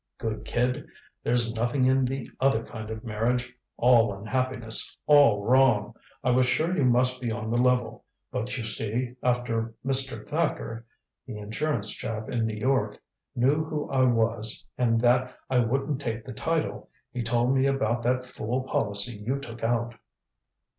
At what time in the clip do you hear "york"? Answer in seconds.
12.57-12.99